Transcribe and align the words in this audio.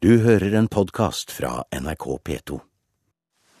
Du 0.00 0.14
hører 0.24 0.54
en 0.56 0.64
podkast 0.64 1.28
fra 1.28 1.58
NRK 1.76 2.04
P2. 2.24 2.56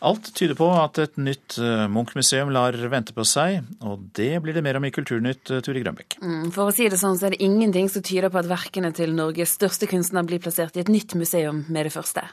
Alt 0.08 0.30
tyder 0.32 0.56
på 0.56 0.70
at 0.72 0.96
et 1.02 1.18
nytt 1.20 1.58
eh, 1.60 1.82
Munch-museum 1.92 2.48
lar 2.56 2.78
vente 2.88 3.12
på 3.12 3.26
seg, 3.28 3.66
og 3.84 4.06
det 4.16 4.38
blir 4.40 4.56
det 4.56 4.62
mer 4.64 4.78
om 4.78 4.86
i 4.88 4.92
Kulturnytt, 4.96 5.50
eh, 5.52 5.60
Turi 5.60 5.82
Grønbekk. 5.84 6.16
Mm, 6.24 6.46
for 6.54 6.70
å 6.70 6.72
si 6.72 6.86
det 6.88 6.96
sånn, 6.96 7.18
så 7.20 7.28
er 7.28 7.36
det 7.36 7.44
ingenting 7.44 7.92
som 7.92 8.00
tyder 8.08 8.32
på 8.32 8.40
at 8.40 8.48
verkene 8.48 8.88
til 8.96 9.12
Norges 9.12 9.52
største 9.58 9.84
kunstner 9.90 10.24
blir 10.24 10.40
plassert 10.40 10.80
i 10.80 10.80
et 10.80 10.88
nytt 10.88 11.12
museum 11.20 11.66
med 11.68 11.84
det 11.84 11.92
første. 11.92 12.24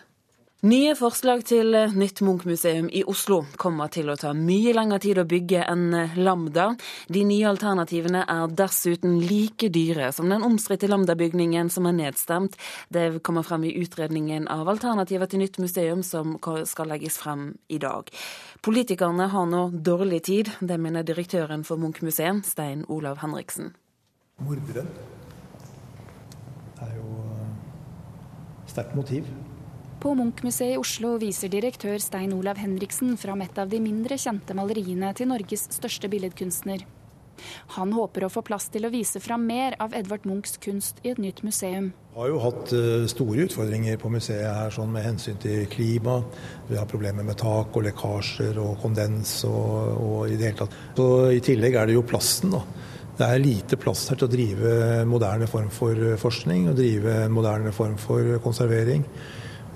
Nye 0.66 0.96
forslag 0.98 1.44
til 1.46 1.76
eh, 1.78 1.92
nytt 1.94 2.24
Munch-museum 2.26 2.88
i 2.90 3.04
Oslo 3.06 3.44
kommer 3.62 3.92
til 3.94 4.08
å 4.10 4.16
ta 4.18 4.32
mye 4.34 4.72
lengre 4.74 4.98
tid 5.04 5.20
å 5.22 5.26
bygge 5.30 5.60
enn 5.70 5.92
eh, 5.94 6.16
Lambda. 6.18 6.72
De 7.14 7.22
nye 7.30 7.46
alternativene 7.46 8.24
er 8.26 8.56
dessuten 8.58 9.20
like 9.22 9.68
dyre 9.70 10.08
som 10.18 10.32
den 10.34 10.42
omstridte 10.42 10.88
Lambda-bygningen 10.90 11.70
som 11.70 11.86
er 11.86 11.94
nedstemt. 12.00 12.58
Det 12.90 13.20
kommer 13.22 13.46
frem 13.46 13.68
i 13.70 13.76
utredningen 13.84 14.48
av 14.50 14.72
alternativer 14.74 15.30
til 15.30 15.44
nytt 15.44 15.60
museum 15.62 16.02
som 16.02 16.40
skal 16.42 16.90
legges 16.90 17.20
frem 17.22 17.52
i 17.70 17.78
dag. 17.78 18.10
Politikerne 18.66 19.28
har 19.30 19.46
nå 19.46 19.68
dårlig 19.78 20.24
tid, 20.26 20.50
det 20.58 20.80
mener 20.82 21.06
direktøren 21.06 21.68
for 21.70 21.78
Munch-museet, 21.78 22.42
Stein 22.50 22.82
Olav 22.90 23.22
Henriksen. 23.22 23.76
Morderen 24.42 24.90
er 26.82 26.98
jo 26.98 27.14
eh, 27.36 27.54
sterkt 28.74 28.98
motiv. 28.98 29.30
På 30.00 30.12
Munch-museet 30.14 30.76
i 30.76 30.78
Oslo 30.78 31.16
viser 31.18 31.50
direktør 31.50 31.98
Stein 31.98 32.36
Olav 32.36 32.60
Henriksen 32.62 33.16
fram 33.18 33.42
et 33.42 33.58
av 33.58 33.70
de 33.72 33.80
mindre 33.82 34.14
kjente 34.22 34.54
maleriene 34.54 35.10
til 35.18 35.32
Norges 35.32 35.64
største 35.74 36.06
billedkunstner. 36.12 36.84
Han 37.74 37.96
håper 37.98 38.26
å 38.26 38.30
få 38.30 38.44
plass 38.46 38.68
til 38.74 38.86
å 38.86 38.92
vise 38.94 39.18
fram 39.22 39.48
mer 39.50 39.74
av 39.82 39.96
Edvard 39.98 40.28
Munchs 40.30 40.60
kunst 40.62 41.02
i 41.02 41.16
et 41.16 41.22
nytt 41.22 41.42
museum. 41.46 41.90
Vi 42.14 42.20
har 42.22 42.30
jo 42.30 42.42
hatt 42.44 42.74
eh, 42.78 43.08
store 43.10 43.48
utfordringer 43.48 43.98
på 44.02 44.12
museet 44.14 44.46
her 44.46 44.74
sånn 44.74 44.94
med 44.94 45.06
hensyn 45.06 45.42
til 45.42 45.66
klima. 45.74 46.20
Vi 46.70 46.78
har 46.78 46.90
problemer 46.90 47.26
med 47.26 47.40
tak 47.42 47.74
og 47.74 47.88
lekkasjer 47.90 48.62
og 48.62 48.78
kondens 48.84 49.40
og, 49.50 49.98
og 49.98 50.22
i 50.30 50.38
det 50.38 50.52
hele 50.52 50.60
tatt. 50.62 50.78
Så 50.98 51.10
I 51.40 51.42
tillegg 51.50 51.78
er 51.78 51.90
det 51.90 51.98
jo 51.98 52.06
plassen. 52.06 52.54
da. 52.54 52.62
Det 53.18 53.26
er 53.26 53.42
lite 53.42 53.82
plass 53.82 54.06
her 54.12 54.22
til 54.22 54.30
å 54.30 54.34
drive 54.38 54.78
moderne 55.10 55.50
form 55.50 55.74
for 55.74 56.06
forskning 56.22 56.70
og 56.70 56.78
drive 56.78 57.24
moderne 57.34 57.74
form 57.74 57.98
for 58.02 58.38
konservering. 58.46 59.02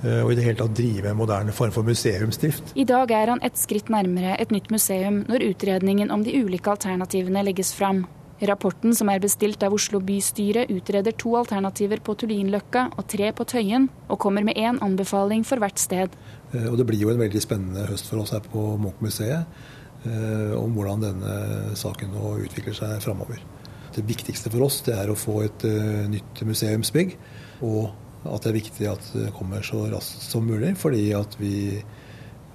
Eh, 0.02 0.22
og 0.24 0.32
i 0.34 0.38
det 0.38 0.46
hele 0.46 0.58
tatt 0.58 0.74
drive 0.78 1.12
en 1.12 1.20
moderne 1.20 1.54
form 1.54 1.74
for 1.76 1.86
museumsdrift. 1.86 2.74
I 2.74 2.88
dag 2.90 3.12
er 3.14 3.34
han 3.36 3.44
et 3.46 3.60
skritt 3.60 3.92
nærmere 3.94 4.34
et 4.42 4.54
nytt 4.54 4.72
museum 4.74 5.22
når 5.30 5.46
utredningen 5.52 6.14
om 6.14 6.26
de 6.26 6.34
ulike 6.42 6.74
alternativene 6.74 7.44
legges 7.46 7.74
fram. 7.78 8.08
Rapporten 8.42 8.96
som 8.98 9.12
er 9.14 9.22
bestilt 9.22 9.62
av 9.62 9.76
Oslo 9.78 10.00
bystyre 10.02 10.64
utreder 10.74 11.14
to 11.14 11.36
alternativer 11.38 12.02
på 12.02 12.16
Tullinløkka 12.18 12.88
og 12.98 13.06
tre 13.12 13.30
på 13.38 13.46
Tøyen, 13.46 13.86
og 14.10 14.18
kommer 14.24 14.42
med 14.42 14.58
én 14.58 14.82
anbefaling 14.82 15.46
for 15.46 15.62
hvert 15.62 15.78
sted. 15.78 16.18
Eh, 16.56 16.66
og 16.66 16.80
Det 16.82 16.88
blir 16.90 17.06
jo 17.06 17.14
en 17.14 17.22
veldig 17.22 17.42
spennende 17.44 17.86
høst 17.92 18.10
for 18.10 18.26
oss 18.26 18.34
her 18.34 18.42
på 18.42 18.72
Munch-museet 18.82 19.46
eh, 20.10 20.54
om 20.58 20.74
hvordan 20.74 21.06
denne 21.06 21.76
saken 21.78 22.16
nå 22.18 22.38
utvikler 22.48 22.74
seg 22.74 22.98
framover. 23.06 23.38
Det 23.94 24.08
viktigste 24.08 24.50
for 24.50 24.66
oss 24.66 24.82
det 24.88 24.96
er 24.96 25.12
å 25.12 25.20
få 25.20 25.44
et 25.44 25.66
nytt 26.08 26.40
museumsbygg. 26.48 27.18
og 27.62 27.92
at 28.24 28.44
det 28.44 28.52
er 28.52 28.58
viktig 28.60 28.88
at 28.92 29.12
det 29.16 29.34
kommer 29.38 29.64
så 29.66 29.86
raskt 29.92 30.26
som 30.30 30.46
mulig, 30.46 30.76
fordi 30.78 31.10
at 31.18 31.36
vi 31.42 31.82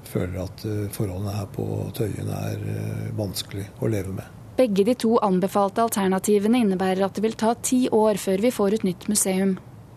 føler 0.06 0.40
at 0.44 0.64
eh, 0.66 0.86
forholdene 0.94 1.34
her 1.34 1.48
på 1.52 1.66
Tøyen 1.96 2.30
er 2.30 2.66
eh, 2.72 3.06
vanskelig 3.18 3.66
å 3.82 3.90
leve 3.90 4.14
med. 4.16 4.34
Begge 4.56 4.86
de 4.88 4.94
to 4.96 5.16
anbefalte 5.20 5.82
alternativene 5.84 6.62
innebærer 6.64 7.04
at 7.04 7.18
det 7.18 7.24
vil 7.26 7.36
ta 7.36 7.52
ti 7.60 7.86
år 7.92 8.20
før 8.20 8.44
vi 8.44 8.52
får 8.54 8.78
et 8.78 8.86
nytt 8.88 9.08
museum. 9.12 9.56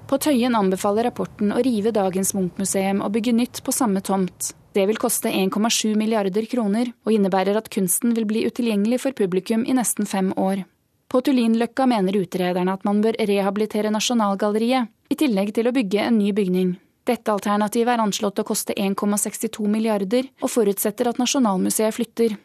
På 0.09 0.17
Tøyen 0.17 0.58
anbefaler 0.58 1.06
rapporten 1.08 1.53
å 1.53 1.61
rive 1.64 1.94
dagens 1.95 2.33
Munch-museum 2.36 3.04
og 3.06 3.14
bygge 3.14 3.36
nytt 3.38 3.61
på 3.64 3.76
samme 3.76 4.02
tomt. 4.02 4.56
Det 4.73 4.83
vil 4.89 5.00
koste 5.02 5.30
1,7 5.30 5.95
milliarder 5.98 6.45
kroner, 6.50 6.92
og 7.06 7.14
innebærer 7.14 7.58
at 7.58 7.70
kunsten 7.73 8.14
vil 8.17 8.28
bli 8.30 8.44
utilgjengelig 8.50 9.00
for 9.06 9.17
publikum 9.17 9.64
i 9.65 9.76
nesten 9.77 10.10
fem 10.10 10.33
år. 10.38 10.65
På 11.10 11.21
Tullinløkka 11.26 11.88
mener 11.89 12.20
utrederne 12.20 12.73
at 12.73 12.83
man 12.86 12.99
bør 13.02 13.17
rehabilitere 13.17 13.94
Nasjonalgalleriet, 13.94 14.92
i 15.09 15.17
tillegg 15.17 15.53
til 15.58 15.70
å 15.70 15.73
bygge 15.73 16.05
en 16.05 16.20
ny 16.21 16.31
bygning. 16.37 16.75
Dette 17.09 17.33
alternativet 17.33 17.95
er 17.95 18.03
anslått 18.03 18.42
å 18.42 18.45
koste 18.45 18.75
1,62 18.77 19.65
milliarder, 19.71 20.30
og 20.43 20.53
forutsetter 20.53 21.09
at 21.09 21.17
Nasjonalmuseet 21.21 21.95
flytter. 21.95 22.36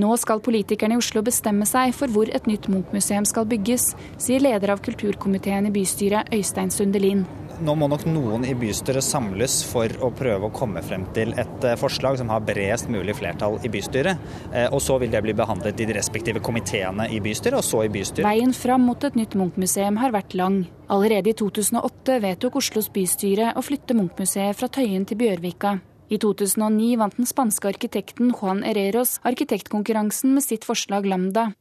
Nå 0.00 0.16
skal 0.20 0.42
politikerne 0.44 0.96
i 0.96 1.00
Oslo 1.00 1.22
bestemme 1.26 1.68
seg 1.68 1.94
for 1.96 2.12
hvor 2.12 2.30
et 2.30 2.48
nytt 2.50 2.68
Munch-museum 2.72 3.26
skal 3.28 3.48
bygges, 3.48 3.92
sier 4.18 4.42
leder 4.42 4.74
av 4.74 4.84
kulturkomiteen 4.84 5.70
i 5.70 5.74
bystyret, 5.74 6.32
Øystein 6.34 6.72
Sundelin. 6.74 7.24
Nå 7.62 7.74
må 7.78 7.86
nok 7.86 8.02
noen 8.08 8.42
i 8.48 8.54
bystyret 8.58 9.04
samles 9.06 9.60
for 9.68 9.90
å 10.02 10.10
prøve 10.16 10.48
å 10.48 10.54
komme 10.54 10.82
frem 10.82 11.04
til 11.14 11.30
et 11.38 11.66
eh, 11.66 11.76
forslag 11.78 12.18
som 12.18 12.32
har 12.32 12.42
bredest 12.42 12.90
mulig 12.90 13.14
flertall 13.14 13.60
i 13.62 13.70
bystyret. 13.70 14.18
Eh, 14.50 14.66
og 14.66 14.82
Så 14.82 14.98
vil 14.98 15.12
det 15.14 15.22
bli 15.22 15.36
behandlet 15.38 15.78
i 15.80 15.86
de 15.86 15.94
respektive 15.94 16.42
komiteene 16.42 17.06
i 17.14 17.20
bystyret, 17.22 17.60
og 17.60 17.66
så 17.66 17.84
i 17.86 17.92
bystyret. 17.94 18.26
Veien 18.26 18.54
fram 18.56 18.88
mot 18.88 19.06
et 19.06 19.14
nytt 19.18 19.38
Munch-museum 19.38 20.02
har 20.02 20.14
vært 20.16 20.34
lang. 20.34 20.64
Allerede 20.90 21.30
i 21.30 21.38
2008 21.38 22.18
vedtok 22.26 22.58
Oslos 22.58 22.90
bystyre 22.92 23.54
å 23.54 23.62
flytte 23.64 23.94
Munch-museet 23.96 24.58
fra 24.58 24.68
Tøyen 24.68 25.06
til 25.06 25.22
Bjørvika. 25.22 25.78
I 26.12 26.18
2009 26.20 26.96
vant 27.00 27.16
den 27.16 27.28
spanske 27.28 27.70
arkitekten 27.70 28.32
Juan 28.34 28.62
Herreros 28.66 29.16
arkitektkonkurransen 29.24 30.34
med 30.36 30.44
sitt 30.44 30.66
forslag 30.68 31.06
Lambda. 31.08 31.52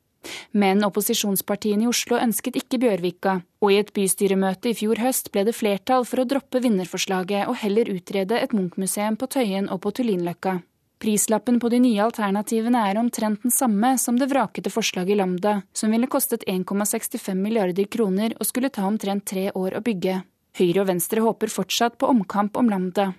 Men 0.52 0.84
opposisjonspartiene 0.88 1.84
i 1.86 1.90
Oslo 1.92 2.20
ønsket 2.20 2.60
ikke 2.60 2.80
Bjørvika, 2.84 3.40
og 3.64 3.72
i 3.72 3.80
et 3.82 3.92
bystyremøte 3.96 4.72
i 4.72 4.78
fjor 4.78 5.02
høst 5.04 5.32
ble 5.34 5.44
det 5.48 5.56
flertall 5.56 6.06
for 6.08 6.24
å 6.24 6.28
droppe 6.28 6.62
vinnerforslaget 6.64 7.50
og 7.52 7.60
heller 7.64 7.92
utrede 7.92 8.40
et 8.40 8.56
Munch-museum 8.56 9.18
på 9.20 9.28
Tøyen 9.36 9.68
og 9.72 9.82
på 9.84 9.92
Tullinløkka. 10.00 10.62
Prislappen 11.04 11.58
på 11.60 11.68
de 11.68 11.82
nye 11.84 12.00
alternativene 12.00 12.80
er 12.88 13.00
omtrent 13.02 13.42
den 13.44 13.52
samme 13.52 13.98
som 14.00 14.16
det 14.20 14.30
vrakete 14.32 14.72
forslaget 14.72 15.20
Lambda, 15.20 15.58
som 15.76 15.92
ville 15.92 16.08
kostet 16.08 16.46
1,65 16.48 17.36
milliarder 17.36 17.90
kroner 17.92 18.38
og 18.38 18.48
skulle 18.48 18.72
ta 18.72 18.86
omtrent 18.88 19.26
tre 19.28 19.50
år 19.52 19.76
å 19.76 19.84
bygge. 19.84 20.22
Høyre 20.56 20.86
og 20.86 20.88
Venstre 20.94 21.26
håper 21.26 21.52
fortsatt 21.52 21.98
på 22.00 22.08
omkamp 22.08 22.56
om 22.62 22.72
Lambda. 22.72 23.12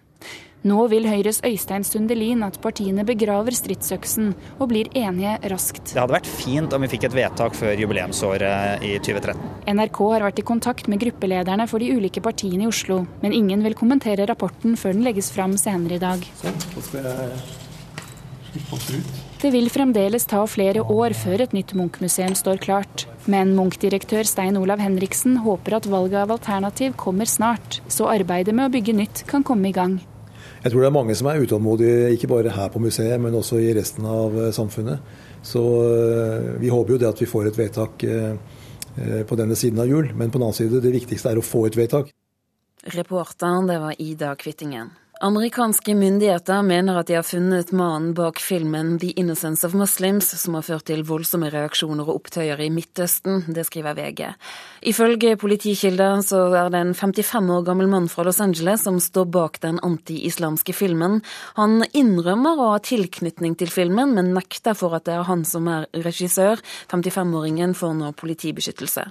Nå 0.64 0.86
vil 0.88 1.04
Høyres 1.04 1.42
Øystein 1.44 1.84
Sundelin 1.84 2.40
at 2.46 2.54
partiene 2.64 3.04
begraver 3.04 3.52
stridsøksen 3.52 4.30
og 4.56 4.70
blir 4.70 4.88
enige 4.96 5.34
raskt. 5.52 5.90
Det 5.92 6.00
hadde 6.00 6.16
vært 6.16 6.30
fint 6.30 6.72
om 6.72 6.86
vi 6.86 6.88
fikk 6.94 7.04
et 7.10 7.16
vedtak 7.18 7.58
før 7.58 7.76
jubileumsåret 7.82 8.86
i 8.86 8.94
2013. 8.96 9.42
NRK 9.76 10.00
har 10.14 10.24
vært 10.24 10.40
i 10.40 10.46
kontakt 10.48 10.88
med 10.88 11.02
gruppelederne 11.04 11.66
for 11.68 11.84
de 11.84 11.90
ulike 11.92 12.22
partiene 12.24 12.64
i 12.64 12.70
Oslo, 12.70 13.02
men 13.20 13.36
ingen 13.36 13.60
vil 13.66 13.76
kommentere 13.76 14.24
rapporten 14.30 14.78
før 14.80 14.96
den 14.96 15.04
legges 15.04 15.28
fram 15.34 15.58
senere 15.60 15.98
i 15.98 16.02
dag. 16.06 16.24
Så 16.40 16.54
skal 16.88 17.12
jeg 17.12 17.28
ut. 17.28 19.22
Det 19.42 19.50
vil 19.52 19.68
fremdeles 19.68 20.24
ta 20.30 20.40
flere 20.48 20.80
år 20.80 21.12
før 21.18 21.42
et 21.44 21.52
nytt 21.56 21.74
Munch-museum 21.76 22.36
står 22.38 22.62
klart. 22.62 23.04
Men 23.28 23.52
Munch-direktør 23.58 24.24
Stein 24.28 24.56
Olav 24.56 24.80
Henriksen 24.80 25.40
håper 25.44 25.76
at 25.80 25.90
valget 25.90 26.22
av 26.22 26.32
alternativ 26.38 26.96
kommer 27.00 27.28
snart, 27.28 27.82
så 27.88 28.08
arbeidet 28.12 28.54
med 28.54 28.70
å 28.70 28.74
bygge 28.78 28.96
nytt 28.96 29.24
kan 29.28 29.44
komme 29.44 29.68
i 29.68 29.76
gang. 29.76 29.98
Jeg 30.64 30.72
tror 30.72 30.80
det 30.80 30.88
er 30.88 30.96
mange 30.96 31.14
som 31.18 31.28
er 31.28 31.42
utålmodige, 31.44 32.12
ikke 32.16 32.28
bare 32.30 32.52
her 32.56 32.70
på 32.72 32.80
museet, 32.80 33.20
men 33.20 33.34
også 33.36 33.58
i 33.60 33.74
resten 33.76 34.06
av 34.08 34.32
eh, 34.40 34.52
samfunnet. 34.56 35.10
Så 35.44 35.60
eh, 35.60 36.46
vi 36.62 36.70
håper 36.72 36.94
jo 36.94 37.00
det 37.02 37.10
at 37.10 37.20
vi 37.20 37.28
får 37.28 37.50
et 37.50 37.58
vedtak 37.58 38.04
eh, 38.08 38.32
på 39.28 39.36
denne 39.36 39.58
siden 39.60 39.82
av 39.84 39.92
jul. 39.92 40.08
Men 40.16 40.32
på 40.32 40.40
den 40.40 40.46
annen 40.46 40.56
side, 40.56 40.80
det 40.80 40.94
viktigste 40.94 41.34
er 41.34 41.40
å 41.40 41.44
få 41.44 41.66
et 41.68 41.76
vedtak. 41.76 42.08
Reporteren, 42.96 43.68
det 43.68 43.76
var 43.82 44.00
Ida 44.00 44.32
Kvittingen. 44.40 44.94
Amerikanske 45.24 45.94
myndigheter 45.96 46.60
mener 46.62 46.98
at 47.00 47.08
de 47.08 47.14
har 47.16 47.24
funnet 47.24 47.70
mannen 47.72 48.10
bak 48.12 48.42
filmen 48.44 48.98
The 49.00 49.14
Innocence 49.16 49.64
of 49.64 49.72
Muslims, 49.72 50.28
som 50.36 50.58
har 50.58 50.66
ført 50.66 50.84
til 50.90 51.00
voldsomme 51.08 51.48
reaksjoner 51.48 52.04
og 52.04 52.18
opptøyer 52.18 52.60
i 52.60 52.68
Midtøsten. 52.68 53.46
Det 53.48 53.64
skriver 53.64 53.96
VG. 53.96 54.20
Ifølge 54.92 55.38
politikilder 55.40 56.20
så 56.28 56.42
er 56.52 56.68
det 56.74 56.84
en 56.84 56.92
55 56.92 57.54
år 57.56 57.64
gammel 57.64 57.88
mann 57.88 58.10
fra 58.12 58.26
Los 58.28 58.42
Angeles 58.44 58.84
som 58.84 59.00
står 59.00 59.32
bak 59.32 59.62
den 59.64 59.80
anti-islamske 59.80 60.76
filmen. 60.76 61.22
Han 61.56 61.86
innrømmer 61.96 62.60
å 62.60 62.70
ha 62.74 62.84
tilknytning 62.84 63.56
til 63.56 63.72
filmen, 63.72 64.12
men 64.12 64.34
nekter 64.36 64.76
for 64.76 64.92
at 64.92 65.08
det 65.08 65.16
er 65.16 65.28
han 65.30 65.48
som 65.48 65.72
er 65.72 65.88
regissør. 66.04 66.60
55-åringen 66.92 67.72
får 67.72 67.96
nå 67.96 68.12
politibeskyttelse. 68.20 69.08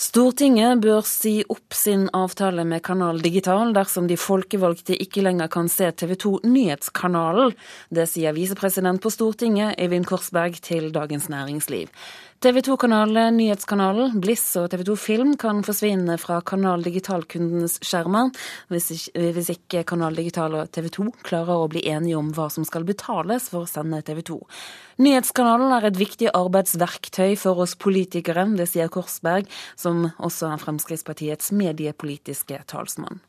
Stortinget 0.00 0.78
bør 0.80 1.02
si 1.04 1.42
opp 1.52 1.74
sin 1.76 2.06
avtale 2.16 2.62
med 2.64 2.80
Kanal 2.86 3.18
Digital 3.20 3.74
dersom 3.76 4.06
de 4.08 4.16
folkevalgte 4.16 4.96
ikke 4.96 5.20
lenger 5.26 5.50
kan 5.52 5.68
se 5.68 5.90
TV 5.92 6.14
2 6.22 6.30
Nyhetskanalen. 6.48 7.52
Det 7.92 8.06
sier 8.08 8.32
visepresident 8.32 9.02
på 9.04 9.12
Stortinget, 9.12 9.74
Eivind 9.76 10.08
Korsberg, 10.08 10.56
til 10.64 10.88
Dagens 10.94 11.28
Næringsliv. 11.28 11.92
TV 12.40 12.62
2-kanalen 12.64 13.34
Nyhetskanalen, 13.36 14.14
Bliss 14.24 14.54
og 14.56 14.70
TV 14.72 14.80
2 14.88 14.94
Film 14.96 15.32
kan 15.36 15.58
forsvinne 15.60 16.14
fra 16.16 16.38
Kanal 16.40 16.80
Digital-kundenes 16.86 17.74
skjermer 17.84 18.30
hvis 18.72 18.86
ikke, 18.94 19.24
hvis 19.36 19.50
Kanal 19.84 20.16
Digital 20.16 20.56
og 20.56 20.70
TV 20.72 20.88
2 20.94 21.04
klarer 21.20 21.60
å 21.60 21.68
bli 21.68 21.82
enige 21.92 22.16
om 22.16 22.30
hva 22.32 22.46
som 22.48 22.64
skal 22.64 22.88
betales 22.88 23.50
for 23.52 23.66
å 23.66 23.68
sende 23.68 24.00
TV 24.08 24.22
2. 24.30 24.38
Nyhetskanalen 25.04 25.76
er 25.76 25.90
et 25.90 26.00
viktig 26.00 26.32
arbeidsverktøy 26.32 27.36
for 27.36 27.60
oss 27.60 27.76
politikere, 27.76 28.48
det 28.56 28.70
sier 28.72 28.88
Korsberg, 28.88 29.44
som 29.76 30.06
også 30.16 30.48
er 30.54 30.64
Fremskrittspartiets 30.64 31.52
mediepolitiske 31.52 32.64
talsmann. 32.72 33.20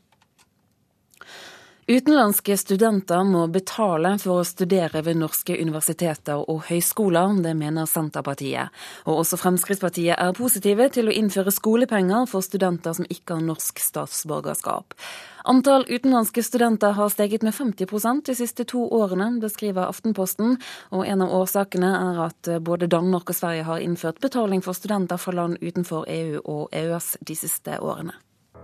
Utenlandske 1.92 2.56
studenter 2.58 3.26
må 3.28 3.42
betale 3.52 4.14
for 4.22 4.40
å 4.40 4.44
studere 4.48 5.02
ved 5.04 5.18
norske 5.20 5.58
universiteter 5.60 6.40
og 6.40 6.62
høyskoler, 6.70 7.34
det 7.44 7.52
mener 7.60 7.90
Senterpartiet. 7.90 8.72
Og 9.04 9.18
også 9.26 9.40
Fremskrittspartiet 9.42 10.16
er 10.16 10.38
positive 10.38 10.88
til 10.96 11.12
å 11.12 11.16
innføre 11.20 11.52
skolepenger 11.52 12.30
for 12.32 12.48
studenter 12.48 12.96
som 12.96 13.10
ikke 13.12 13.36
har 13.36 13.44
norsk 13.50 13.84
statsborgerskap. 13.84 14.96
Antall 15.52 15.84
utenlandske 15.90 16.46
studenter 16.48 16.96
har 16.96 17.12
steget 17.12 17.44
med 17.44 17.58
50% 17.60 18.24
de 18.30 18.40
siste 18.40 18.70
to 18.72 18.88
årene, 18.88 19.34
beskriver 19.44 19.92
Aftenposten. 19.92 20.62
Og 20.96 21.04
en 21.04 21.28
av 21.28 21.38
årsakene 21.42 21.92
er 21.98 22.26
at 22.30 22.56
både 22.64 22.88
Danmark 22.88 23.36
og 23.36 23.42
Sverige 23.42 23.68
har 23.68 23.84
innført 23.84 24.24
betaling 24.24 24.64
for 24.64 24.80
studenter 24.80 25.20
fra 25.20 25.36
land 25.44 25.60
utenfor 25.60 26.08
EU 26.08 26.40
og 26.46 26.70
EØS 26.72 27.18
de 27.20 27.42
siste 27.44 27.82
årene. 27.84 28.16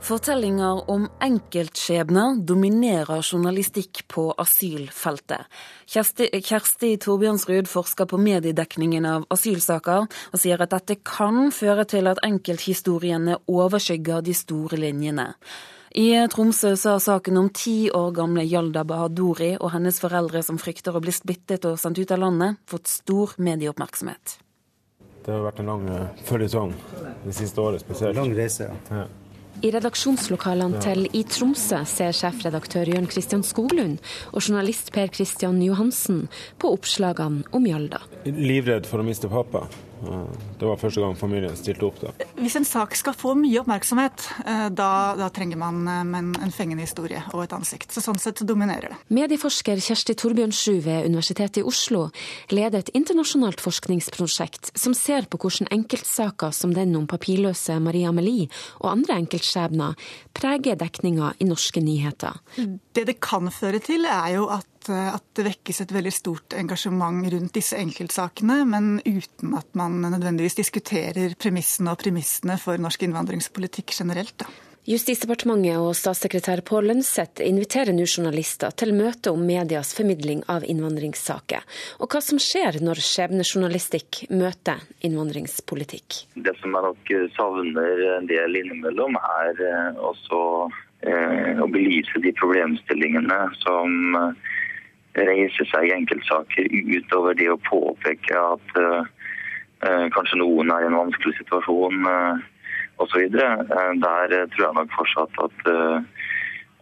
Fortellinger 0.02 0.90
om 0.90 1.08
enkeltskjebner 1.22 2.36
dominerer 2.46 3.22
journalistikk 3.22 4.04
på 4.08 4.30
asylfeltet. 4.38 5.50
Kjersti, 5.90 6.30
Kjersti 6.38 6.92
Torbjørnsrud 7.02 7.68
forsker 7.68 8.06
på 8.08 8.20
mediedekningen 8.22 9.08
av 9.10 9.26
asylsaker, 9.34 10.06
og 10.06 10.40
sier 10.40 10.62
at 10.62 10.76
dette 10.76 11.00
kan 11.02 11.50
føre 11.52 11.88
til 11.90 12.08
at 12.12 12.22
enkelthistoriene 12.26 13.40
overskygger 13.50 14.22
de 14.24 14.38
store 14.38 14.80
linjene. 14.86 15.32
I 15.98 16.12
Tromsø 16.30 16.76
sa 16.78 17.00
saken 17.02 17.42
om 17.42 17.50
ti 17.50 17.90
år 17.90 18.12
gamle 18.14 18.46
Yalda 18.46 18.84
Bahadori 18.86 19.56
og 19.58 19.72
hennes 19.74 19.98
foreldre 20.04 20.44
som 20.46 20.60
frykter 20.62 20.94
å 20.96 21.02
bli 21.02 21.16
splittet 21.16 21.66
og 21.66 21.80
sendt 21.82 21.98
ut 21.98 22.12
av 22.14 22.22
landet, 22.22 22.60
fått 22.70 22.92
stor 22.92 23.34
medieoppmerksomhet. 23.42 24.38
Det 25.26 25.34
har 25.34 25.42
vært 25.44 25.58
en 25.60 25.72
lang 25.74 25.88
eh, 25.92 26.20
føljetong 26.28 26.76
det 27.26 27.34
siste 27.36 27.60
året 27.60 27.82
spesielt. 27.84 28.16
Lang 28.16 28.36
reise, 28.38 28.70
ja. 28.70 29.02
ja. 29.02 29.08
I 29.66 29.72
redaksjonslokalene 29.74 30.78
til 30.84 31.08
I 31.18 31.24
Tromsø 31.26 31.80
ser 31.90 32.14
sjefredaktør 32.14 32.92
Jørn 32.92 33.10
Christian 33.10 33.42
Skoglund 33.46 33.98
og 34.30 34.44
journalist 34.44 34.92
Per 34.94 35.10
Christian 35.10 35.58
Johansen 35.66 36.28
på 36.62 36.76
oppslagene 36.78 37.42
om 37.58 37.66
Hjalda. 37.66 38.04
Livredd 38.28 38.86
for 38.90 39.02
å 39.02 39.08
miste 39.08 39.32
pappa. 39.32 39.66
Det 40.60 40.66
var 40.66 40.80
første 40.80 41.02
gang 41.02 41.16
familien 41.18 41.56
stilte 41.58 41.88
opp 41.88 42.00
da. 42.02 42.12
Hvis 42.38 42.58
en 42.60 42.68
sak 42.68 42.96
skal 42.98 43.16
få 43.18 43.34
mye 43.38 43.62
oppmerksomhet, 43.62 44.28
eh, 44.46 44.68
da, 44.74 44.90
da 45.18 45.30
trenger 45.34 45.60
man 45.62 45.82
en, 45.90 46.32
en 46.38 46.54
fengende 46.54 46.86
historie 46.86 47.24
og 47.34 47.44
et 47.46 47.56
ansikt. 47.58 47.92
Så 47.94 48.04
Sånn 48.08 48.20
sett 48.22 48.44
dominerer 48.48 48.94
det. 48.94 49.00
Medieforsker 49.14 49.82
Kjersti 49.84 50.16
Torbjørnsrud 50.18 50.84
ved 50.86 51.10
Universitetet 51.10 51.62
i 51.62 51.66
Oslo 51.68 52.08
leder 52.54 52.80
et 52.80 52.94
internasjonalt 52.98 53.62
forskningsprosjekt 53.64 54.72
som 54.78 54.96
ser 54.98 55.28
på 55.28 55.42
hvordan 55.42 55.70
enkeltsaker 55.76 56.54
som 56.56 56.76
den 56.76 56.96
om 56.96 57.10
papirløse 57.10 57.76
Maria 57.84 58.14
Amelie 58.14 58.48
og 58.80 58.92
andre 58.94 59.20
enkeltskjebner 59.24 59.98
preger 60.38 60.80
dekninga 60.80 61.34
i 61.42 61.50
norske 61.50 61.84
nyheter. 61.84 62.40
Det 62.58 63.08
det 63.10 63.20
kan 63.24 63.52
føre 63.54 63.82
til, 63.84 64.06
er 64.06 64.38
jo 64.38 64.48
at 64.54 64.68
Eh, 64.90 65.16
at 65.16 65.26
det 65.38 65.48
vekkes 65.48 65.84
et 65.84 65.96
veldig 65.96 66.14
stort 66.14 66.56
engasjement 66.58 67.26
rundt 67.34 67.56
disse 67.58 67.78
enkeltsakene, 67.80 68.62
men 68.70 68.98
uten 69.06 69.58
at 69.58 69.70
man 69.78 70.00
nødvendigvis 70.06 70.60
diskuterer 70.62 71.36
premissene 71.40 71.94
og 71.94 72.02
premissene 72.02 72.58
for 72.62 72.80
norsk 72.82 73.08
innvandringspolitikk 73.08 73.96
generelt. 74.00 74.38
Da. 74.44 74.50
Justisdepartementet 74.88 75.82
og 75.84 75.92
statssekretær 76.00 76.62
Pål 76.64 76.86
Lønseth 76.88 77.44
inviterer 77.44 77.92
nå 77.92 78.06
journalister 78.08 78.72
til 78.80 78.94
møte 78.96 79.34
om 79.36 79.42
medias 79.44 79.92
formidling 79.98 80.46
av 80.48 80.64
innvandringssaker, 80.64 81.66
og 82.00 82.08
hva 82.08 82.22
som 82.24 82.40
skjer 82.40 82.80
når 82.80 83.02
skjebnejournalistikk 83.04 84.22
møter 84.32 84.86
innvandringspolitikk. 85.04 86.22
Det 86.40 86.56
som 86.62 86.78
jeg 86.78 86.88
nok 86.88 87.12
savner 87.36 88.06
en 88.16 88.32
del 88.32 88.62
innimellom, 88.62 89.20
er 89.44 89.60
eh, 89.68 90.00
også 90.00 90.40
eh, 91.04 91.60
å 91.60 91.68
belyse 91.68 92.24
de 92.24 92.32
problemstillingene 92.40 93.42
som 93.60 94.16
reise 95.18 95.66
seg 95.72 95.88
i 95.88 95.96
enkeltsaker 95.96 96.70
utover 96.98 97.38
det 97.38 97.50
å 97.52 97.62
påpeke 97.68 98.38
at 98.38 98.78
uh, 98.82 99.08
kanskje 100.14 100.42
noen 100.42 100.72
er 100.74 100.86
i 100.86 100.90
en 100.92 101.00
vanskelig 101.00 101.36
situasjon 101.40 102.06
uh, 102.06 102.40
osv. 103.04 103.26
Uh, 103.34 103.92
der 104.04 104.38
tror 104.54 104.66
jeg 104.66 104.78
nok 104.78 104.96
fortsatt 104.98 105.44
at 105.48 105.70
uh, 105.74 106.00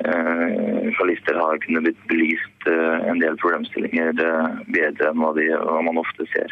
journalister 0.04 1.40
har 1.40 1.62
kunnet 1.64 1.86
blitt 1.88 2.08
belyst 2.12 2.66
en 2.68 3.22
del 3.22 3.38
problemstillinger 3.40 4.12
bedre 4.20 5.08
enn 5.08 5.22
hva, 5.22 5.30
de, 5.38 5.46
hva 5.56 5.78
man 5.88 6.02
ofte 6.02 6.28
ser. 6.34 6.52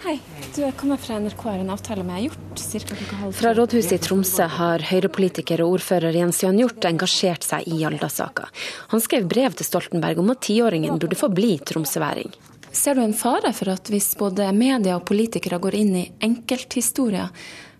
Hei, 0.00 0.14
du 0.56 0.62
er 0.64 0.72
kommet 0.72 1.02
fra 1.04 1.18
NRK 1.20 1.42
har 1.44 1.58
en 1.60 1.70
avtale 1.74 2.04
med 2.08 2.22
Hjort 2.24 2.60
ca. 2.62 2.78
klokka 2.88 3.16
halv 3.20 3.34
Fra 3.36 3.50
rådhuset 3.52 3.92
i 3.92 3.98
Tromsø 4.00 4.46
har 4.48 4.80
Høyre-politiker 4.88 5.60
og 5.60 5.74
ordfører 5.74 6.16
Jens 6.16 6.38
Johan 6.40 6.56
Hjort 6.62 6.86
engasjert 6.88 7.44
seg 7.44 7.68
i 7.68 7.82
Alda-saka. 7.84 8.48
Han 8.94 9.04
skrev 9.04 9.28
brev 9.28 9.58
til 9.58 9.68
Stoltenberg 9.68 10.22
om 10.22 10.32
at 10.32 10.40
tiåringen 10.48 10.96
burde 10.96 11.20
få 11.20 11.28
bli 11.36 11.58
tromsøværing. 11.68 12.32
Ser 12.72 12.96
du 12.96 13.04
en 13.04 13.12
fare 13.12 13.52
for 13.52 13.74
at 13.74 13.92
hvis 13.92 14.14
både 14.16 14.48
media 14.56 14.96
og 14.96 15.04
politikere 15.04 15.60
går 15.60 15.76
inn 15.82 15.92
i 16.00 16.08
enkelthistorier, 16.24 17.28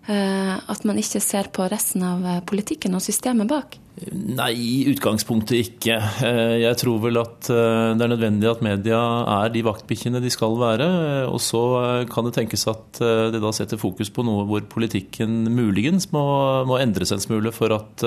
eh, 0.05 0.55
at 0.61 0.85
man 0.85 1.01
ikke 1.01 1.25
ser 1.25 1.49
på 1.49 1.65
resten 1.73 2.05
av 2.05 2.21
eh, 2.21 2.43
politikken 2.45 2.93
og 2.93 3.01
systemet 3.01 3.49
bak? 3.49 3.80
Nei, 4.09 4.53
i 4.57 4.77
utgangspunktet 4.89 5.59
ikke. 5.59 5.97
Eh, 6.25 6.55
jeg 6.63 6.77
tror 6.81 7.03
vel 7.03 7.19
at 7.21 7.49
eh, 7.53 7.91
det 7.93 8.05
er 8.05 8.09
nødvendig 8.09 8.49
at 8.49 8.63
media 8.65 9.01
er 9.35 9.51
de 9.53 9.61
vaktbikkjene 9.67 10.21
de 10.23 10.31
skal 10.33 10.57
være. 10.57 10.87
Og 11.29 11.37
så 11.43 11.61
eh, 11.81 12.07
kan 12.09 12.25
det 12.25 12.33
tenkes 12.39 12.65
at 12.71 13.01
det 13.01 13.43
da 13.43 13.53
setter 13.53 13.81
fokus 13.81 14.09
på 14.13 14.25
noe 14.25 14.47
hvor 14.49 14.65
politikken 14.71 15.45
muligens 15.53 16.09
må, 16.15 16.23
må 16.65 16.81
endres 16.81 17.13
en 17.13 17.21
smule 17.21 17.53
for 17.53 17.77
at 17.77 18.05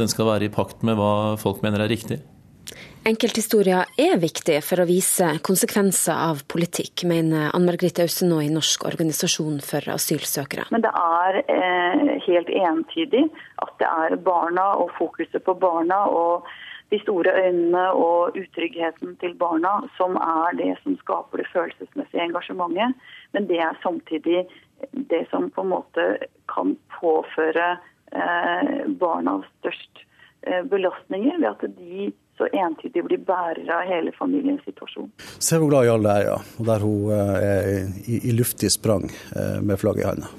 den 0.00 0.10
skal 0.10 0.32
være 0.32 0.48
i 0.48 0.52
pakt 0.54 0.82
med 0.86 0.98
hva 0.98 1.38
folk 1.40 1.62
mener 1.62 1.84
er 1.84 1.92
riktig. 1.92 2.18
Enkelthistorier 3.08 3.88
er 3.96 4.18
viktig 4.20 4.58
for 4.60 4.82
å 4.82 4.84
vise 4.84 5.24
konsekvenser 5.46 6.12
av 6.12 6.42
politikk, 6.52 7.06
mener 7.08 7.48
Ann 7.56 7.64
Margrethe 7.64 8.04
nå 8.28 8.42
i 8.44 8.50
Norsk 8.52 8.84
organisasjon 8.90 9.56
for 9.64 9.88
asylsøkere. 9.94 10.66
Men 10.68 10.84
det 10.84 10.92
er 10.92 11.38
eh, 11.46 12.12
helt 12.26 12.52
entydig 12.52 13.24
at 13.64 13.72
det 13.80 13.88
er 13.88 14.18
barna 14.20 14.66
og 14.82 14.92
fokuset 14.98 15.40
på 15.46 15.56
barna 15.56 16.02
og 16.12 16.44
de 16.92 17.00
store 17.00 17.32
øynene 17.40 17.86
og 17.96 18.36
utryggheten 18.36 19.16
til 19.24 19.32
barna 19.40 19.78
som 19.96 20.20
er 20.20 20.60
det 20.60 20.74
som 20.82 21.00
skaper 21.00 21.40
det 21.40 21.48
følelsesmessige 21.54 22.28
engasjementet. 22.28 23.00
Men 23.32 23.48
det 23.48 23.62
er 23.64 23.80
samtidig 23.80 24.44
det 25.08 25.24
som 25.32 25.48
på 25.48 25.64
en 25.64 25.72
måte 25.72 26.10
kan 26.52 26.76
påføre 27.00 27.78
eh, 28.12 28.80
barna 29.00 29.40
størst 29.56 30.04
eh, 30.44 30.66
belastninger 30.68 31.40
ved 31.40 31.54
at 31.54 31.70
de 31.78 32.10
så 32.40 32.48
entydig 32.56 33.04
blir 33.04 33.24
bærer 33.28 33.68
av 33.76 33.88
hele 33.88 34.12
familiens 34.16 34.62
situasjon. 34.64 35.10
Se 35.38 35.60
hvor 35.60 35.68
glad 35.68 35.90
Jarle 35.90 36.14
er, 36.20 36.28
ja. 36.32 36.38
Og 36.56 36.68
der 36.70 36.84
hun 36.86 37.10
eh, 37.12 37.34
er 37.54 37.72
i, 38.06 38.22
i 38.30 38.36
luftig 38.36 38.72
sprang 38.72 39.10
eh, 39.10 39.58
med 39.60 39.80
flagget 39.80 40.06
i 40.06 40.08
hånda. 40.08 40.36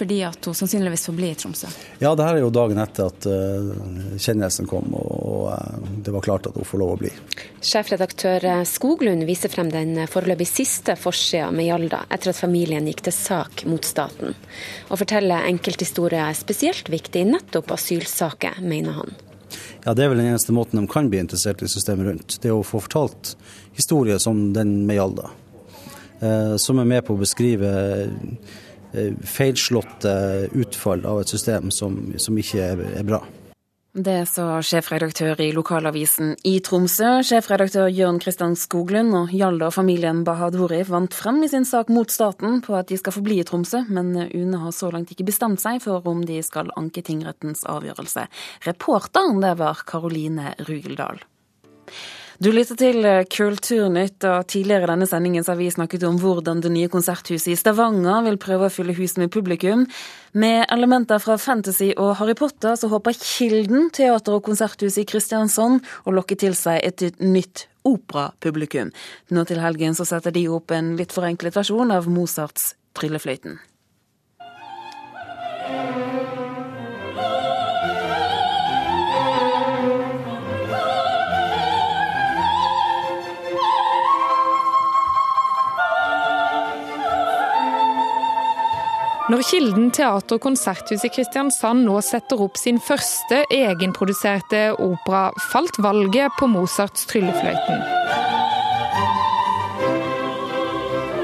Fordi 0.00 0.22
at 0.24 0.46
hun 0.48 0.54
sannsynligvis 0.56 1.02
får 1.10 1.16
bli 1.18 1.28
i 1.28 1.36
Tromsø? 1.36 1.68
Ja, 2.00 2.14
det 2.16 2.24
her 2.24 2.38
er 2.38 2.40
jo 2.40 2.52
dagen 2.54 2.78
etter 2.80 3.10
at 3.10 3.26
uh, 3.28 4.14
kjennelsen 4.16 4.64
kom, 4.70 4.86
og, 4.96 5.10
og 5.12 5.42
uh, 5.52 5.90
det 6.06 6.14
var 6.14 6.24
klart 6.24 6.48
at 6.48 6.56
hun 6.56 6.64
får 6.64 6.80
lov 6.80 6.94
å 6.94 6.98
bli. 7.02 7.10
Sjefredaktør 7.60 8.46
Skoglund 8.64 9.26
viser 9.28 9.52
frem 9.52 9.68
den 9.68 10.06
foreløpig 10.08 10.48
siste 10.48 10.96
forsida 10.96 11.50
med 11.52 11.68
Hjalda 11.68 12.06
etter 12.08 12.32
at 12.32 12.40
familien 12.40 12.88
gikk 12.88 13.04
til 13.10 13.18
sak 13.18 13.66
mot 13.68 13.84
staten. 13.84 14.32
Å 14.88 14.96
fortelle 14.96 15.42
enkelthistorier 15.50 16.30
er 16.30 16.38
spesielt 16.38 16.88
viktig 16.88 17.26
i 17.26 17.32
nettopp 17.34 17.76
asylsaker, 17.76 18.62
mener 18.64 19.02
han. 19.02 19.20
Ja, 19.84 19.94
Det 19.94 20.04
er 20.04 20.12
vel 20.12 20.22
den 20.22 20.32
eneste 20.32 20.54
måten 20.56 20.80
de 20.80 20.90
kan 20.90 21.10
bli 21.10 21.20
interessert 21.22 21.62
i 21.62 21.68
systemet 21.68 22.06
rundt. 22.06 22.38
Det 22.42 22.52
å 22.52 22.62
få 22.66 22.82
fortalt 22.84 23.34
historier 23.76 24.18
som 24.18 24.52
den 24.56 24.86
med 24.86 25.00
Hjalda. 25.00 25.30
Eh, 26.20 26.56
som 26.56 26.78
er 26.78 26.88
med 26.88 27.04
på 27.06 27.16
å 27.16 27.20
beskrive 27.20 27.70
eh, 28.92 29.12
feilslåtte 29.24 30.14
utfall 30.52 31.06
av 31.08 31.22
et 31.22 31.32
system 31.32 31.70
som, 31.74 31.96
som 32.20 32.38
ikke 32.38 32.64
er, 32.74 32.82
er 33.00 33.06
bra. 33.08 33.22
Det 33.90 34.20
sa 34.30 34.60
sjefredaktør 34.62 35.40
i 35.42 35.48
lokalavisen 35.50 36.36
i 36.46 36.52
Tromsø. 36.62 37.24
Sjefredaktør 37.26 37.88
Jørn 37.90 38.20
Kristian 38.22 38.54
Skoglund 38.54 39.16
og 39.18 39.32
Hjalda 39.34 39.66
og 39.66 39.74
familien 39.74 40.20
Bahadori 40.22 40.84
vant 40.86 41.10
frem 41.10 41.40
i 41.42 41.48
sin 41.50 41.66
sak 41.66 41.90
mot 41.90 42.06
staten 42.06 42.60
på 42.62 42.76
at 42.78 42.86
de 42.86 43.00
skal 43.00 43.16
forbli 43.16 43.40
i 43.42 43.46
Tromsø, 43.48 43.82
men 43.90 44.14
UNE 44.14 44.62
har 44.62 44.70
så 44.70 44.92
langt 44.94 45.10
ikke 45.10 45.26
bestemt 45.32 45.58
seg 45.58 45.82
for 45.82 46.06
om 46.06 46.22
de 46.22 46.38
skal 46.46 46.70
anke 46.78 47.02
tingrettens 47.02 47.66
avgjørelse. 47.66 48.28
Reporteren 48.68 49.42
det 49.42 49.56
var 49.58 49.82
Karoline 49.90 50.54
Rugeldal. 50.70 51.18
Du 52.40 52.48
lytter 52.56 52.78
til 52.80 53.04
eh, 53.04 53.26
Kulturnytt, 53.28 54.24
og 54.24 54.46
tidligere 54.48 54.86
i 54.86 54.88
denne 54.88 55.04
sendingen 55.04 55.44
har 55.44 55.58
vi 55.58 55.66
snakket 55.68 56.06
om 56.08 56.16
hvordan 56.22 56.62
det 56.64 56.70
nye 56.72 56.88
konserthuset 56.88 57.50
i 57.52 57.56
Stavanger 57.60 58.22
vil 58.24 58.38
prøve 58.40 58.70
å 58.70 58.72
fylle 58.72 58.94
huset 58.96 59.20
med 59.20 59.28
publikum. 59.34 59.82
Med 60.32 60.64
elementer 60.72 61.20
fra 61.20 61.36
fantasy 61.36 61.90
og 62.00 62.14
Harry 62.16 62.32
Potter 62.40 62.80
så 62.80 62.88
håper 62.88 63.20
Kilden 63.20 63.90
teater- 63.92 64.38
og 64.38 64.46
konserthus 64.48 64.96
i 64.96 65.04
Kristiansand 65.04 65.84
å 66.08 66.16
lokke 66.16 66.38
til 66.40 66.56
seg 66.56 66.80
et 66.80 67.20
nytt 67.20 67.66
operapublikum. 67.84 68.88
Nå 69.36 69.44
til 69.44 69.60
helgen 69.60 69.98
så 69.98 70.08
setter 70.08 70.32
de 70.32 70.48
opp 70.48 70.72
en 70.72 70.94
litt 70.96 71.12
forenklet 71.12 71.60
versjon 71.60 71.92
av 71.92 72.08
Mozarts 72.08 72.72
Tryllefløyten. 72.96 73.60
Når 89.30 89.44
Kilden 89.46 89.92
teater- 89.94 90.40
og 90.40 90.42
konserthus 90.42 91.04
i 91.06 91.08
Kristiansand 91.14 91.84
nå 91.86 92.00
setter 92.02 92.40
opp 92.42 92.56
sin 92.58 92.80
første 92.82 93.44
egenproduserte 93.54 94.72
opera, 94.74 95.28
falt 95.52 95.78
valget 95.78 96.34
på 96.40 96.48
Mozarts 96.50 97.06
Tryllefløyten. 97.06 97.84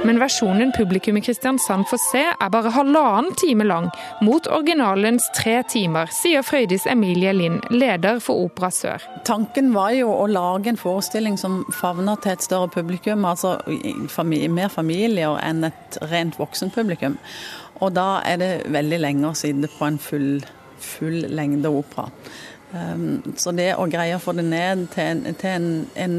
Men 0.07 0.21
versjonen 0.23 0.71
publikum 0.71 1.19
i 1.19 1.25
Kristiansand 1.27 1.89
får 1.91 1.99
se, 2.05 2.23
er 2.31 2.51
bare 2.55 2.71
halvannen 2.77 3.35
time 3.43 3.67
lang, 3.67 3.91
mot 4.23 4.47
originalens 4.55 5.27
tre 5.35 5.57
timer, 5.67 6.07
sier 6.15 6.47
Frøydis 6.47 6.87
Emilie 6.87 7.35
Lind, 7.35 7.67
leder 7.75 8.23
for 8.23 8.47
Opera 8.47 8.71
Sør. 8.71 9.03
Tanken 9.27 9.75
var 9.75 9.91
jo 9.99 10.15
å 10.15 10.31
lage 10.31 10.71
en 10.71 10.79
forestilling 10.79 11.35
som 11.43 11.65
favner 11.75 12.23
til 12.23 12.37
et 12.37 12.47
større 12.47 12.71
publikum, 12.71 13.27
altså 13.27 13.59
mer 13.67 14.71
familier 14.71 15.41
enn 15.43 15.73
et 15.73 16.03
rent 16.07 16.39
voksenpublikum. 16.39 17.19
Og 17.85 17.93
da 17.97 18.21
er 18.25 18.41
det 18.41 18.51
veldig 18.73 19.01
lenge 19.03 19.31
å 19.31 19.37
sitte 19.37 19.71
på 19.73 19.89
en 19.89 19.99
full, 20.01 20.31
full 20.81 21.27
lengde 21.29 21.73
opera. 21.73 22.09
Um, 22.73 23.23
så 23.39 23.53
det 23.55 23.71
å 23.79 23.87
greie 23.89 24.17
å 24.17 24.23
få 24.23 24.35
det 24.37 24.45
ned 24.49 24.89
til 24.93 25.07
en, 25.07 25.37
til 25.39 25.53
en, 25.53 25.69
en 25.95 26.17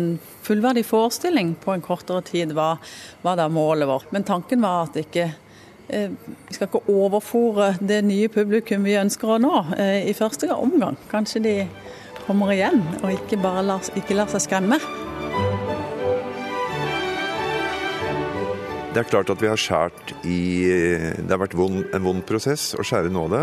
fullverdig 0.47 0.85
forestilling 0.87 1.55
på 1.63 1.73
en 1.73 1.83
kortere 1.83 2.23
tid, 2.25 2.53
var, 2.55 2.79
var 3.21 3.39
da 3.39 3.49
målet 3.51 3.89
vårt. 3.89 4.13
Men 4.15 4.25
tanken 4.27 4.63
var 4.63 4.87
at 4.87 4.95
ikke 5.01 5.27
eh, 5.89 6.13
vi 6.47 6.55
skal 6.55 6.69
ikke 6.69 6.85
overfòre 6.87 7.73
det 7.83 7.99
nye 8.07 8.31
publikum 8.31 8.87
vi 8.87 8.95
ønsker 8.99 9.35
å 9.35 9.41
nå 9.43 9.53
eh, 9.75 10.07
i 10.07 10.15
første 10.17 10.49
omgang. 10.55 10.95
Kanskje 11.11 11.43
de 11.43 11.57
kommer 12.23 12.55
igjen, 12.55 12.81
og 13.01 13.11
ikke 13.11 13.41
bare 13.43 13.65
lar, 13.67 13.91
ikke 13.99 14.15
lar 14.17 14.31
seg 14.31 14.47
skremme. 14.47 14.79
Det 18.97 19.03
er 19.03 19.09
klart 19.11 19.29
at 19.29 19.41
vi 19.43 19.45
har 19.45 19.59
skjært 19.61 20.11
i 20.25 20.37
Det 20.65 21.29
har 21.29 21.37
vært 21.37 21.53
vond, 21.53 21.83
en 21.93 22.01
vond 22.01 22.23
prosess 22.25 22.71
å 22.73 22.81
skjære 22.81 23.11
nå 23.13 23.27
det. 23.29 23.41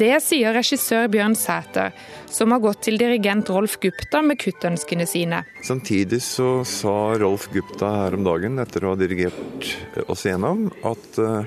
Det 0.00 0.14
sier 0.24 0.54
regissør 0.56 1.10
Bjørn 1.12 1.34
Sæter, 1.36 1.92
som 2.32 2.54
har 2.54 2.62
gått 2.64 2.86
til 2.86 2.96
dirigent 2.96 3.50
Rolf 3.52 3.74
Gupta 3.82 4.22
med 4.24 4.40
kuttønskene 4.40 5.04
sine. 5.04 5.42
Samtidig 5.60 6.22
så 6.24 6.62
sa 6.64 6.94
Rolf 7.20 7.50
Gupta 7.52 7.90
her 7.98 8.16
om 8.16 8.24
dagen, 8.24 8.56
etter 8.64 8.86
å 8.86 8.94
ha 8.94 9.00
dirigert 9.02 9.68
oss 10.08 10.24
igjennom, 10.24 10.70
at 10.80 11.20
uh, 11.20 11.44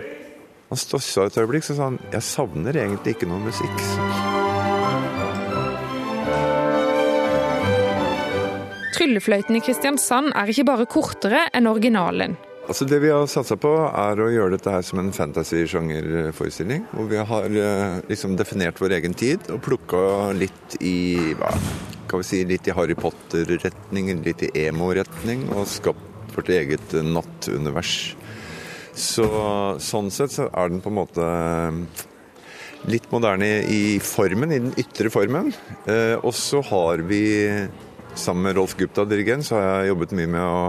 han 0.70 0.84
stossa 0.84 1.26
et 1.26 1.42
øyeblikk 1.42 1.66
så 1.66 1.80
sa 1.80 1.90
han 1.90 1.98
jeg 2.14 2.28
savner 2.30 2.78
egentlig 2.84 3.18
ikke 3.18 3.32
noe 3.32 3.42
musikk. 3.48 3.82
Tryllefløyten 9.02 9.58
i 9.58 9.66
Kristiansand 9.66 10.30
er 10.38 10.54
ikke 10.54 10.70
bare 10.70 10.90
kortere 10.94 11.48
enn 11.58 11.74
originalen. 11.74 12.38
Altså 12.70 12.86
Det 12.86 13.00
vi 13.02 13.10
har 13.10 13.26
satsa 13.30 13.58
på, 13.60 13.72
er 13.90 14.20
å 14.22 14.30
gjøre 14.32 14.56
dette 14.56 14.72
her 14.74 14.84
som 14.86 15.02
en 15.02 15.10
fantasy-sjangerforestilling. 15.16 16.86
Hvor 16.94 17.10
vi 17.10 17.18
har 17.32 17.56
liksom 18.08 18.38
definert 18.40 18.80
vår 18.82 19.00
egen 19.00 19.16
tid 19.18 19.50
og 19.52 19.64
plukka 19.66 20.04
litt 20.38 20.78
i 20.80 21.34
hva, 21.40 21.50
kan 22.08 22.22
vi 22.22 22.28
si, 22.28 22.44
litt 22.48 22.70
i 22.70 22.76
Harry 22.78 22.96
Potter-retning, 22.96 24.14
litt 24.26 24.46
i 24.46 24.52
emo-retning, 24.68 25.48
og 25.56 25.68
skapt 25.70 26.36
vårt 26.36 26.52
eget 26.54 26.96
nattunivers. 27.04 28.14
Så 28.96 29.26
Sånn 29.82 30.12
sett 30.14 30.36
så 30.36 30.48
er 30.52 30.72
den 30.72 30.84
på 30.84 30.92
en 30.92 31.00
måte 31.00 31.28
litt 32.92 33.08
moderne 33.14 33.50
i 33.70 33.98
formen, 34.04 34.52
i 34.54 34.60
den 34.62 34.76
ytre 34.80 35.12
formen. 35.14 35.52
Eh, 35.90 36.18
og 36.22 36.34
så 36.38 36.62
har 36.72 37.04
vi, 37.10 37.24
sammen 38.16 38.48
med 38.48 38.58
Rolf 38.58 38.78
Gupta, 38.78 39.06
dirigent, 39.06 39.48
så 39.48 39.58
har 39.58 39.68
jeg 39.68 39.92
jobbet 39.92 40.16
mye 40.18 40.32
med 40.38 40.46
å 40.46 40.62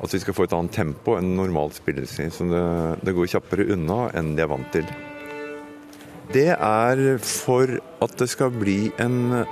at 0.00 0.14
vi 0.14 0.20
skal 0.22 0.36
få 0.36 0.46
et 0.46 0.56
annet 0.56 0.74
tempo 0.74 1.16
enn 1.18 1.34
normalt 1.36 1.76
spillelse. 1.76 2.30
Så 2.32 2.48
det, 2.50 2.64
det, 3.04 3.14
går 3.16 3.30
kjappere 3.34 3.68
unna 3.74 4.06
enn 4.16 4.34
de 4.36 4.44
er 4.44 4.50
vant 4.50 4.70
til. 4.74 4.88
Det 6.30 6.50
er 6.54 7.02
for 7.26 7.72
at 8.04 8.14
det 8.20 8.28
skal 8.30 8.54
bli 8.54 8.92
en 9.02 9.42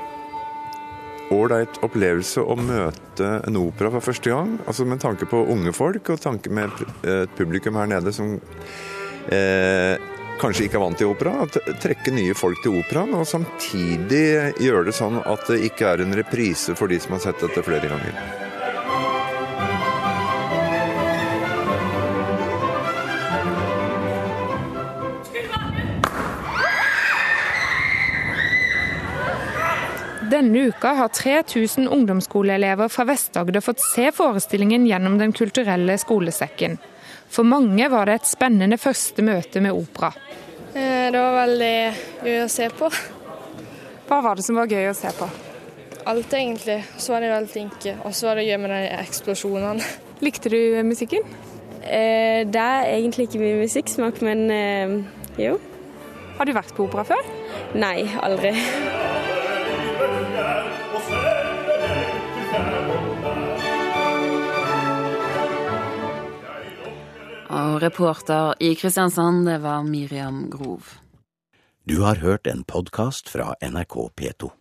ålreit 1.34 1.80
opplevelse 1.84 2.40
å 2.40 2.56
møte 2.56 3.32
en 3.44 3.58
opera 3.60 3.90
for 3.92 4.08
første 4.08 4.32
gang. 4.32 4.56
Altså 4.64 4.86
med 4.88 5.02
tanke 5.02 5.28
på 5.28 5.42
unge 5.52 5.74
folk 5.76 6.14
og 6.14 6.22
tanke 6.22 6.52
med 6.54 6.72
et 7.04 7.34
publikum 7.36 7.76
her 7.76 7.90
nede 7.90 8.14
som 8.16 8.38
eh, 9.34 9.98
kanskje 10.40 10.68
ikke 10.68 10.78
er 10.78 10.84
vant 10.86 11.00
til 11.02 11.12
opera. 11.12 11.44
At 11.44 11.58
trekke 11.82 12.14
nye 12.14 12.36
folk 12.38 12.62
til 12.64 12.78
operaen, 12.80 13.16
og 13.18 13.28
samtidig 13.28 14.54
gjøre 14.62 14.88
det 14.88 14.96
sånn 14.96 15.20
at 15.24 15.48
det 15.50 15.64
ikke 15.68 15.92
er 15.92 16.06
en 16.06 16.20
reprise 16.22 16.78
for 16.78 16.88
de 16.88 17.02
som 17.02 17.18
har 17.18 17.26
sett 17.28 17.42
dette 17.44 17.66
flere 17.66 17.90
ganger. 17.90 18.47
Denne 30.30 30.58
uka 30.58 30.88
har 30.88 31.08
3000 31.08 31.88
ungdomsskoleelever 31.88 32.88
fra 32.88 33.04
Vest-Agder 33.04 33.60
fått 33.60 33.80
se 33.80 34.10
forestillingen 34.12 34.86
gjennom 34.86 35.18
Den 35.18 35.32
kulturelle 35.32 35.98
skolesekken. 35.98 36.76
For 37.28 37.48
mange 37.48 37.88
var 37.88 38.06
det 38.06 38.18
et 38.18 38.28
spennende 38.28 38.76
første 38.76 39.24
møte 39.24 39.62
med 39.64 39.72
opera. 39.72 40.12
Eh, 40.74 41.08
det 41.12 41.16
var 41.16 41.38
veldig 41.38 41.72
gøy 42.26 42.42
å 42.42 42.50
se 42.52 42.68
på. 42.76 42.90
Hva 44.08 44.20
var 44.24 44.36
det 44.36 44.44
som 44.44 44.60
var 44.60 44.68
gøy 44.68 44.90
å 44.90 44.96
se 44.96 45.14
på? 45.16 45.30
Alt, 46.08 46.32
egentlig. 46.32 46.82
Så 47.00 47.16
var 47.16 47.24
de 47.24 47.32
veldig 47.32 47.52
flinke. 47.52 47.96
Og 48.04 48.12
så 48.12 48.28
var 48.28 48.36
det 48.36 48.48
gøy 48.50 48.60
med 48.60 48.74
de 48.76 48.84
eksplosjonene. 49.00 49.90
Likte 50.24 50.52
du 50.52 50.60
musikken? 50.84 51.24
Eh, 51.88 52.44
det 52.44 52.68
er 52.68 52.92
egentlig 52.98 53.30
ikke 53.30 53.40
mye 53.46 53.62
musikksmak, 53.64 54.20
men 54.20 54.48
eh, 54.52 54.96
jo. 55.40 55.56
Har 56.36 56.44
du 56.44 56.52
vært 56.52 56.76
på 56.76 56.84
opera 56.84 57.08
før? 57.16 57.36
Nei, 57.80 58.02
aldri. 58.20 58.52
Og 67.48 67.82
reporter 67.82 68.54
i 68.60 68.74
Kristiansand, 68.74 69.46
det 69.46 69.58
var 69.62 69.82
Miriam 69.82 70.50
Grov. 70.50 70.84
Du 71.88 72.00
har 72.02 72.20
hørt 72.20 72.46
en 72.46 72.64
podkast 72.64 73.28
fra 73.28 73.54
NRK 73.62 73.94
P2. 74.18 74.57